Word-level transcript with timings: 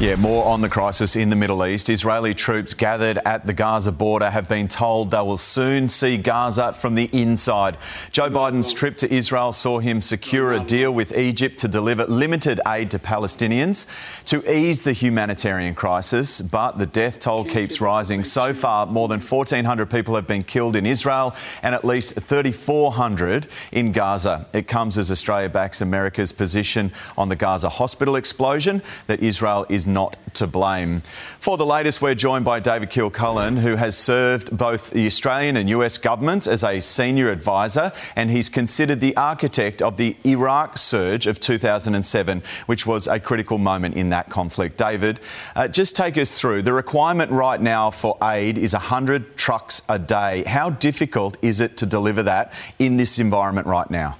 Yeah, 0.00 0.16
more 0.16 0.44
on 0.44 0.60
the 0.60 0.68
crisis 0.68 1.14
in 1.14 1.30
the 1.30 1.36
Middle 1.36 1.64
East. 1.64 1.88
Israeli 1.88 2.34
troops 2.34 2.74
gathered 2.74 3.16
at 3.24 3.46
the 3.46 3.52
Gaza 3.52 3.92
border 3.92 4.28
have 4.28 4.48
been 4.48 4.66
told 4.66 5.12
they 5.12 5.18
will 5.18 5.36
soon 5.36 5.88
see 5.88 6.16
Gaza 6.16 6.72
from 6.72 6.96
the 6.96 7.08
inside. 7.12 7.76
Joe 8.10 8.28
Biden's 8.28 8.72
trip 8.72 8.96
to 8.98 9.14
Israel 9.14 9.52
saw 9.52 9.78
him 9.78 10.02
secure 10.02 10.52
a 10.52 10.58
deal 10.58 10.92
with 10.92 11.16
Egypt 11.16 11.58
to 11.60 11.68
deliver 11.68 12.06
limited 12.06 12.60
aid 12.66 12.90
to 12.90 12.98
Palestinians 12.98 13.86
to 14.24 14.42
ease 14.52 14.82
the 14.82 14.92
humanitarian 14.92 15.76
crisis, 15.76 16.40
but 16.40 16.76
the 16.76 16.86
death 16.86 17.20
toll 17.20 17.44
keeps 17.44 17.80
rising. 17.80 18.24
So 18.24 18.52
far, 18.52 18.86
more 18.86 19.06
than 19.06 19.20
1,400 19.20 19.88
people 19.88 20.16
have 20.16 20.26
been 20.26 20.42
killed 20.42 20.74
in 20.74 20.86
Israel 20.86 21.36
and 21.62 21.72
at 21.72 21.84
least 21.84 22.14
3,400 22.14 23.46
in 23.70 23.92
Gaza. 23.92 24.48
It 24.52 24.66
comes 24.66 24.98
as 24.98 25.12
Australia 25.12 25.48
backs 25.48 25.80
America's 25.80 26.32
position 26.32 26.90
on 27.16 27.28
the 27.28 27.36
Gaza 27.36 27.68
hospital 27.68 28.16
explosion 28.16 28.82
that 29.06 29.20
Israel 29.20 29.66
is 29.68 29.83
not 29.86 30.16
to 30.34 30.46
blame. 30.46 31.00
For 31.38 31.56
the 31.56 31.66
latest, 31.66 32.02
we're 32.02 32.14
joined 32.14 32.44
by 32.44 32.60
David 32.60 32.90
Kilcullen, 32.90 33.58
who 33.58 33.76
has 33.76 33.96
served 33.96 34.56
both 34.56 34.90
the 34.90 35.06
Australian 35.06 35.56
and 35.56 35.68
US 35.70 35.98
governments 35.98 36.46
as 36.46 36.64
a 36.64 36.80
senior 36.80 37.30
advisor, 37.30 37.92
and 38.16 38.30
he's 38.30 38.48
considered 38.48 39.00
the 39.00 39.16
architect 39.16 39.80
of 39.80 39.96
the 39.96 40.16
Iraq 40.24 40.78
surge 40.78 41.26
of 41.26 41.40
2007, 41.40 42.42
which 42.66 42.86
was 42.86 43.06
a 43.06 43.20
critical 43.20 43.58
moment 43.58 43.94
in 43.94 44.10
that 44.10 44.28
conflict. 44.28 44.76
David, 44.76 45.20
uh, 45.54 45.68
just 45.68 45.96
take 45.96 46.18
us 46.18 46.38
through. 46.38 46.62
The 46.62 46.72
requirement 46.72 47.30
right 47.30 47.60
now 47.60 47.90
for 47.90 48.18
aid 48.22 48.58
is 48.58 48.72
100 48.72 49.36
trucks 49.36 49.82
a 49.88 49.98
day. 49.98 50.44
How 50.44 50.70
difficult 50.70 51.36
is 51.42 51.60
it 51.60 51.76
to 51.78 51.86
deliver 51.86 52.22
that 52.24 52.52
in 52.78 52.96
this 52.96 53.18
environment 53.18 53.66
right 53.66 53.90
now? 53.90 54.18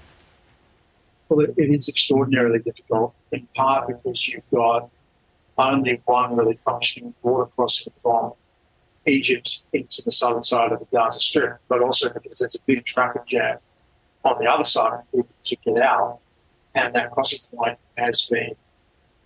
Well, 1.29 1.47
it 1.57 1.71
is 1.71 1.89
extraordinarily 1.89 2.59
difficult, 2.59 3.15
in 3.33 3.49
part 3.57 3.89
because 3.89 4.29
you've 4.29 4.49
got 4.51 4.91
only 5.59 6.01
one 6.05 6.37
really 6.37 6.59
functioning 6.65 7.15
border 7.23 7.51
crossing 7.55 7.93
from 7.99 8.33
Egypt 9.07 9.65
into 9.73 10.03
the 10.05 10.13
southern 10.13 10.43
side 10.43 10.73
of 10.73 10.81
the 10.81 10.87
Gaza 10.93 11.21
Strip, 11.21 11.59
but 11.69 11.83
also 11.83 12.13
because 12.13 12.39
there's 12.39 12.55
a 12.55 12.61
big 12.67 12.85
traffic 12.85 13.27
jam 13.27 13.59
on 14.25 14.39
the 14.39 14.51
other 14.51 14.65
side 14.65 15.03
to 15.13 15.57
get 15.57 15.79
out. 15.79 16.19
And 16.75 16.95
that 16.95 17.11
crossing 17.13 17.57
point 17.57 17.79
has 17.97 18.27
been 18.27 18.57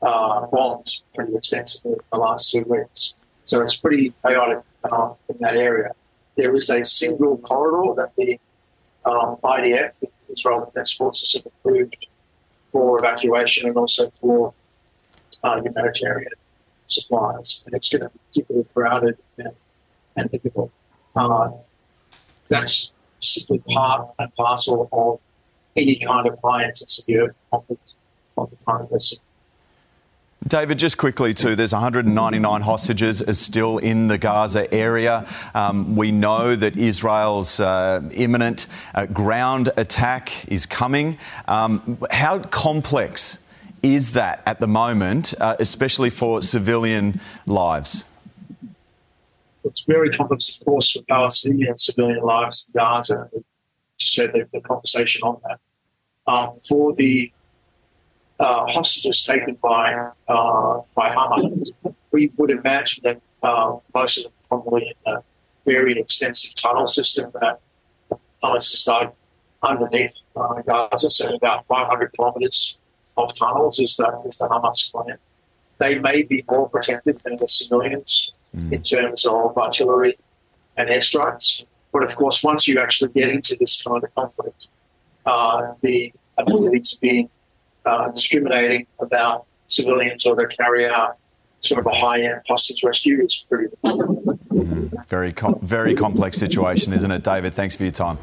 uh, 0.02 0.46
bombed 0.46 1.02
pretty 1.14 1.34
extensively 1.34 1.92
in 1.92 1.98
the 2.12 2.18
last 2.18 2.50
two 2.50 2.62
weeks. 2.62 3.14
So 3.44 3.62
it's 3.62 3.80
pretty 3.80 4.12
chaotic 4.22 4.62
uh, 4.84 5.14
in 5.28 5.36
that 5.40 5.56
area. 5.56 5.92
There 6.36 6.54
is 6.54 6.68
a 6.70 6.84
single 6.84 7.38
corridor 7.38 7.94
that 7.96 8.14
the 8.16 8.38
um, 9.04 9.36
IDF, 9.42 9.98
the 10.00 10.08
Israel 10.32 10.66
Defense 10.66 10.92
Forces, 10.92 11.32
have 11.34 11.46
approved 11.46 12.06
for 12.70 12.98
evacuation 12.98 13.68
and 13.68 13.76
also 13.78 14.10
for 14.10 14.52
uh, 15.42 15.60
humanitarian 15.60 16.32
supplies, 16.86 17.64
and 17.66 17.74
it's 17.74 17.90
going 17.90 18.02
to 18.02 18.08
be 18.08 18.18
particularly 18.28 18.66
crowded 18.74 19.18
and, 19.38 19.52
and 20.16 20.30
difficult. 20.30 20.72
Uh, 21.14 21.50
that's 22.48 22.94
simply 23.18 23.58
part 23.74 24.10
and 24.18 24.34
parcel 24.34 24.88
of 24.92 25.20
any 25.76 25.96
kind 25.96 26.26
of 26.26 26.40
violence 26.40 27.04
and 27.08 27.32
conflict 27.50 27.94
of 28.36 28.50
the 28.50 28.88
this. 28.90 29.20
David, 30.46 30.78
just 30.78 30.96
quickly 30.98 31.34
too, 31.34 31.56
there's 31.56 31.72
199 31.72 32.62
hostages 32.62 33.20
are 33.20 33.34
still 33.34 33.78
in 33.78 34.06
the 34.06 34.18
Gaza 34.18 34.72
area. 34.72 35.26
Um, 35.52 35.96
we 35.96 36.12
know 36.12 36.54
that 36.54 36.76
Israel's 36.76 37.58
uh, 37.58 38.08
imminent 38.12 38.68
uh, 38.94 39.06
ground 39.06 39.70
attack 39.76 40.48
is 40.48 40.64
coming. 40.64 41.18
Um, 41.48 41.98
how 42.12 42.38
complex 42.38 43.40
is 43.82 44.12
that 44.12 44.42
at 44.46 44.60
the 44.60 44.66
moment, 44.66 45.34
uh, 45.40 45.56
especially 45.58 46.10
for 46.10 46.42
civilian 46.42 47.20
lives? 47.46 48.04
It's 49.64 49.84
very 49.84 50.10
complex, 50.10 50.58
of 50.58 50.66
course, 50.66 50.92
for 50.92 51.02
Palestinian 51.08 51.76
civilian 51.76 52.22
lives 52.22 52.70
in 52.72 52.78
Gaza. 52.78 53.28
So 53.98 54.26
the, 54.26 54.46
the 54.52 54.60
conversation 54.60 55.22
on 55.22 55.40
that. 55.44 55.58
Um, 56.26 56.58
for 56.68 56.94
the 56.94 57.32
uh, 58.38 58.66
hostages 58.66 59.24
taken 59.24 59.54
by 59.54 60.10
uh, 60.28 60.80
by 60.94 61.10
Hamas, 61.10 61.72
we 62.12 62.30
would 62.36 62.50
imagine 62.50 63.02
that 63.04 63.20
uh, 63.42 63.76
most 63.94 64.18
of 64.18 64.24
them 64.24 64.32
probably 64.48 64.94
in 65.06 65.12
a 65.12 65.22
very 65.66 65.98
extensive 65.98 66.54
tunnel 66.54 66.86
system 66.86 67.32
that 67.40 67.60
Hamas 68.42 68.70
has 68.72 68.84
dug 68.84 69.12
underneath 69.62 70.22
uh, 70.36 70.62
Gaza, 70.62 71.10
so 71.10 71.34
about 71.34 71.66
500 71.66 72.12
kilometres 72.12 72.78
of 73.18 73.34
tunnels 73.36 73.78
is 73.78 73.96
the, 73.96 74.22
is 74.26 74.38
the 74.38 74.48
Hamas 74.48 74.90
plan. 74.92 75.18
They 75.78 75.98
may 75.98 76.22
be 76.22 76.44
more 76.50 76.68
protected 76.68 77.20
than 77.20 77.36
the 77.36 77.48
civilians 77.48 78.32
mm. 78.56 78.72
in 78.72 78.82
terms 78.82 79.26
of 79.26 79.56
artillery 79.56 80.18
and 80.76 80.88
airstrikes. 80.88 81.66
But 81.92 82.02
of 82.02 82.14
course, 82.16 82.42
once 82.42 82.68
you 82.68 82.80
actually 82.80 83.12
get 83.12 83.28
into 83.28 83.56
this 83.58 83.82
kind 83.82 84.02
of 84.02 84.14
conflict, 84.14 84.68
uh, 85.26 85.74
the 85.82 86.12
ability 86.36 86.80
to 86.80 87.00
be 87.00 87.28
uh, 87.84 88.10
discriminating 88.10 88.86
about 89.00 89.46
civilians 89.66 90.26
or 90.26 90.36
to 90.36 90.46
carry 90.56 90.88
out 90.88 91.16
sort 91.62 91.80
of 91.80 91.86
a 91.86 91.94
high-end 91.94 92.40
hostage 92.48 92.82
rescue 92.84 93.24
is 93.24 93.46
pretty. 93.48 93.74
Mm. 93.84 95.06
Very, 95.06 95.32
com- 95.32 95.58
very 95.62 95.94
complex 95.94 96.38
situation, 96.38 96.92
isn't 96.92 97.10
it, 97.10 97.22
David? 97.22 97.54
Thanks 97.54 97.76
for 97.76 97.84
your 97.84 97.92
time. 97.92 98.18